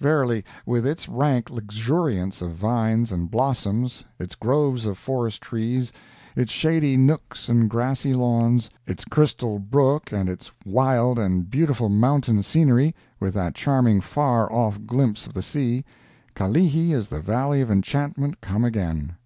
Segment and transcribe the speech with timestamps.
[0.00, 5.92] Verily, with its rank luxuriance of vines and blossoms, its groves of forest trees,
[6.34, 12.42] its shady nooks and grassy lawns, its crystal brook and its wild and beautiful mountain
[12.42, 15.84] scenery, with that charming far off glimpse of the sea,
[16.34, 19.16] Kalihi is the Valley of Enchantment come again!